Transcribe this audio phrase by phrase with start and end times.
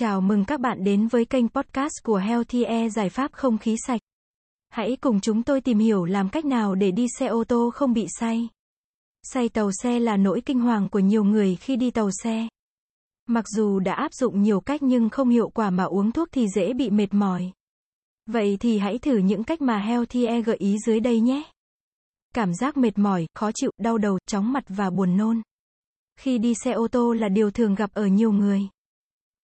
[0.00, 3.76] Chào mừng các bạn đến với kênh podcast của Healthy Air giải pháp không khí
[3.86, 4.00] sạch.
[4.68, 7.92] Hãy cùng chúng tôi tìm hiểu làm cách nào để đi xe ô tô không
[7.92, 8.48] bị say.
[9.22, 12.48] Say tàu xe là nỗi kinh hoàng của nhiều người khi đi tàu xe.
[13.26, 16.46] Mặc dù đã áp dụng nhiều cách nhưng không hiệu quả mà uống thuốc thì
[16.54, 17.52] dễ bị mệt mỏi.
[18.26, 21.42] Vậy thì hãy thử những cách mà Healthy Air gợi ý dưới đây nhé.
[22.34, 25.42] Cảm giác mệt mỏi, khó chịu, đau đầu, chóng mặt và buồn nôn.
[26.20, 28.68] Khi đi xe ô tô là điều thường gặp ở nhiều người.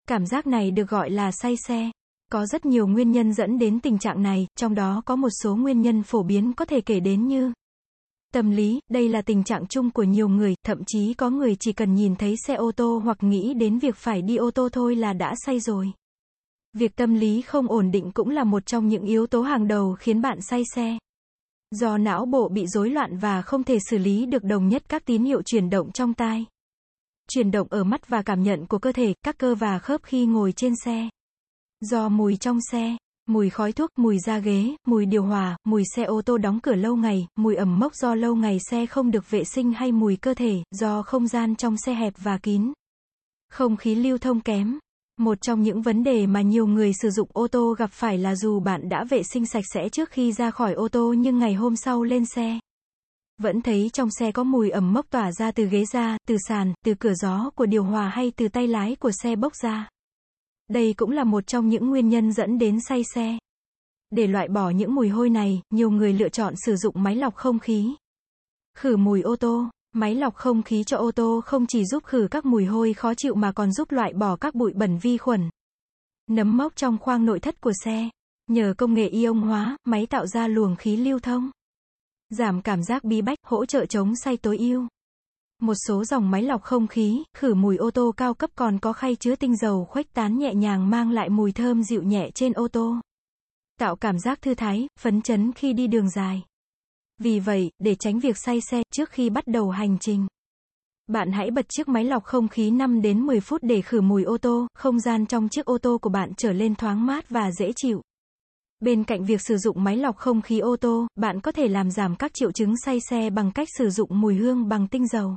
[0.09, 1.91] Cảm giác này được gọi là say xe.
[2.33, 5.57] Có rất nhiều nguyên nhân dẫn đến tình trạng này, trong đó có một số
[5.57, 7.53] nguyên nhân phổ biến có thể kể đến như
[8.33, 11.73] Tâm lý, đây là tình trạng chung của nhiều người, thậm chí có người chỉ
[11.73, 14.97] cần nhìn thấy xe ô tô hoặc nghĩ đến việc phải đi ô tô thôi
[14.97, 15.93] là đã say rồi.
[16.73, 19.97] Việc tâm lý không ổn định cũng là một trong những yếu tố hàng đầu
[19.99, 20.99] khiến bạn say xe.
[21.71, 25.05] Do não bộ bị rối loạn và không thể xử lý được đồng nhất các
[25.05, 26.47] tín hiệu chuyển động trong tai
[27.31, 30.27] chuyển động ở mắt và cảm nhận của cơ thể, các cơ và khớp khi
[30.27, 31.09] ngồi trên xe.
[31.81, 36.03] Do mùi trong xe, mùi khói thuốc, mùi da ghế, mùi điều hòa, mùi xe
[36.03, 39.31] ô tô đóng cửa lâu ngày, mùi ẩm mốc do lâu ngày xe không được
[39.31, 42.73] vệ sinh hay mùi cơ thể, do không gian trong xe hẹp và kín.
[43.51, 44.79] Không khí lưu thông kém.
[45.21, 48.35] Một trong những vấn đề mà nhiều người sử dụng ô tô gặp phải là
[48.35, 51.55] dù bạn đã vệ sinh sạch sẽ trước khi ra khỏi ô tô nhưng ngày
[51.55, 52.59] hôm sau lên xe,
[53.43, 56.75] vẫn thấy trong xe có mùi ẩm mốc tỏa ra từ ghế ra, từ sàn,
[56.85, 59.89] từ cửa gió của điều hòa hay từ tay lái của xe bốc ra.
[60.69, 63.39] Đây cũng là một trong những nguyên nhân dẫn đến say xe.
[64.11, 67.35] Để loại bỏ những mùi hôi này, nhiều người lựa chọn sử dụng máy lọc
[67.35, 67.95] không khí.
[68.79, 69.69] Khử mùi ô tô.
[69.93, 73.15] Máy lọc không khí cho ô tô không chỉ giúp khử các mùi hôi khó
[73.15, 75.51] chịu mà còn giúp loại bỏ các bụi bẩn vi khuẩn.
[76.31, 78.09] Nấm mốc trong khoang nội thất của xe.
[78.51, 81.51] Nhờ công nghệ ion hóa, máy tạo ra luồng khí lưu thông
[82.31, 84.87] giảm cảm giác bí bách, hỗ trợ chống say tối ưu.
[85.63, 88.93] Một số dòng máy lọc không khí, khử mùi ô tô cao cấp còn có
[88.93, 92.53] khay chứa tinh dầu khuếch tán nhẹ nhàng mang lại mùi thơm dịu nhẹ trên
[92.53, 92.97] ô tô.
[93.79, 96.43] Tạo cảm giác thư thái, phấn chấn khi đi đường dài.
[97.19, 100.27] Vì vậy, để tránh việc say xe trước khi bắt đầu hành trình,
[101.09, 104.25] bạn hãy bật chiếc máy lọc không khí 5 đến 10 phút để khử mùi
[104.25, 107.51] ô tô, không gian trong chiếc ô tô của bạn trở lên thoáng mát và
[107.53, 108.03] dễ chịu.
[108.81, 111.91] Bên cạnh việc sử dụng máy lọc không khí ô tô, bạn có thể làm
[111.91, 115.37] giảm các triệu chứng say xe bằng cách sử dụng mùi hương bằng tinh dầu.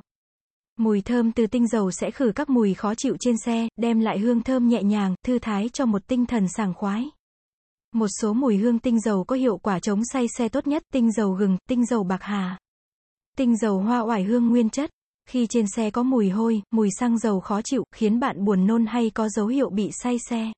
[0.77, 4.19] Mùi thơm từ tinh dầu sẽ khử các mùi khó chịu trên xe, đem lại
[4.19, 7.09] hương thơm nhẹ nhàng, thư thái cho một tinh thần sảng khoái.
[7.91, 11.11] Một số mùi hương tinh dầu có hiệu quả chống say xe tốt nhất, tinh
[11.11, 12.59] dầu gừng, tinh dầu bạc hà.
[13.37, 14.89] Tinh dầu hoa oải hương nguyên chất.
[15.29, 18.85] Khi trên xe có mùi hôi, mùi xăng dầu khó chịu, khiến bạn buồn nôn
[18.85, 20.51] hay có dấu hiệu bị say xe.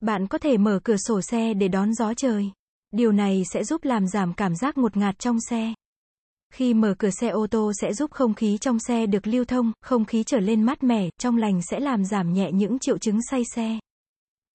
[0.00, 2.50] Bạn có thể mở cửa sổ xe để đón gió trời.
[2.90, 5.74] Điều này sẽ giúp làm giảm cảm giác ngột ngạt trong xe.
[6.52, 9.72] Khi mở cửa xe ô tô sẽ giúp không khí trong xe được lưu thông,
[9.82, 13.18] không khí trở lên mát mẻ, trong lành sẽ làm giảm nhẹ những triệu chứng
[13.30, 13.78] say xe.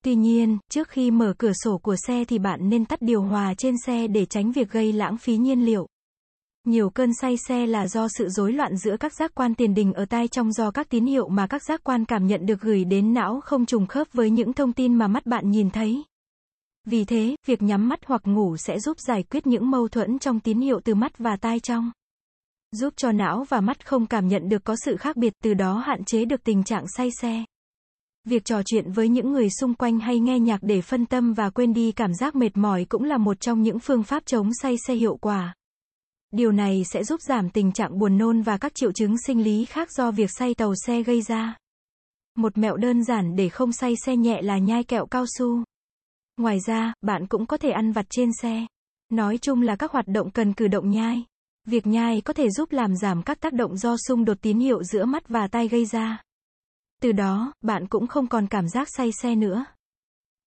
[0.04, 3.54] Tuy nhiên, trước khi mở cửa sổ của xe thì bạn nên tắt điều hòa
[3.58, 5.88] trên xe để tránh việc gây lãng phí nhiên liệu.
[6.66, 9.94] Nhiều cơn say xe là do sự rối loạn giữa các giác quan tiền đình
[9.94, 12.84] ở tai trong do các tín hiệu mà các giác quan cảm nhận được gửi
[12.84, 16.04] đến não không trùng khớp với những thông tin mà mắt bạn nhìn thấy.
[16.86, 20.40] Vì thế, việc nhắm mắt hoặc ngủ sẽ giúp giải quyết những mâu thuẫn trong
[20.40, 21.92] tín hiệu từ mắt và tai trong.
[22.72, 25.78] Giúp cho não và mắt không cảm nhận được có sự khác biệt, từ đó
[25.78, 27.44] hạn chế được tình trạng say xe.
[28.24, 31.50] Việc trò chuyện với những người xung quanh hay nghe nhạc để phân tâm và
[31.50, 34.76] quên đi cảm giác mệt mỏi cũng là một trong những phương pháp chống say
[34.88, 35.54] xe hiệu quả.
[36.36, 39.66] Điều này sẽ giúp giảm tình trạng buồn nôn và các triệu chứng sinh lý
[39.66, 41.58] khác do việc say tàu xe gây ra.
[42.38, 45.64] Một mẹo đơn giản để không say xe nhẹ là nhai kẹo cao su.
[46.38, 48.66] Ngoài ra, bạn cũng có thể ăn vặt trên xe.
[49.10, 51.26] Nói chung là các hoạt động cần cử động nhai.
[51.68, 54.84] Việc nhai có thể giúp làm giảm các tác động do xung đột tín hiệu
[54.84, 56.22] giữa mắt và tai gây ra.
[57.02, 59.66] Từ đó, bạn cũng không còn cảm giác say xe nữa.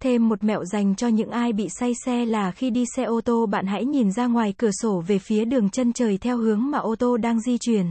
[0.02, 3.20] Thêm một mẹo dành cho những ai bị say xe là khi đi xe ô
[3.20, 6.70] tô bạn hãy nhìn ra ngoài cửa sổ về phía đường chân trời theo hướng
[6.70, 7.86] mà ô tô đang di chuyển.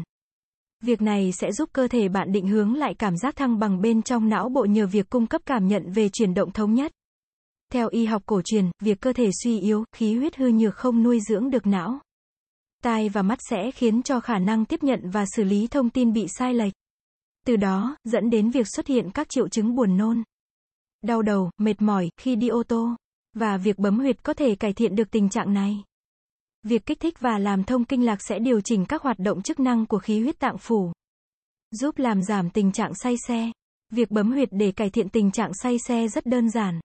[0.83, 4.01] Việc này sẽ giúp cơ thể bạn định hướng lại cảm giác thăng bằng bên
[4.01, 6.91] trong não bộ nhờ việc cung cấp cảm nhận về chuyển động thống nhất.
[7.73, 11.03] Theo y học cổ truyền, việc cơ thể suy yếu, khí huyết hư nhược không
[11.03, 11.99] nuôi dưỡng được não.
[12.83, 16.13] Tai và mắt sẽ khiến cho khả năng tiếp nhận và xử lý thông tin
[16.13, 16.73] bị sai lệch.
[17.45, 20.23] Từ đó, dẫn đến việc xuất hiện các triệu chứng buồn nôn
[21.01, 22.95] đau đầu, mệt mỏi khi đi ô tô.
[23.33, 25.83] Và việc bấm huyệt có thể cải thiện được tình trạng này.
[26.63, 29.59] Việc kích thích và làm thông kinh lạc sẽ điều chỉnh các hoạt động chức
[29.59, 30.91] năng của khí huyết tạng phủ.
[31.71, 33.51] Giúp làm giảm tình trạng say xe.
[33.91, 36.79] Việc bấm huyệt để cải thiện tình trạng say xe rất đơn giản.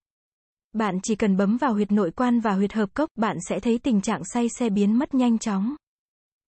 [0.72, 3.78] Bạn chỉ cần bấm vào huyệt nội quan và huyệt hợp cốc, bạn sẽ thấy
[3.78, 5.74] tình trạng say xe biến mất nhanh chóng.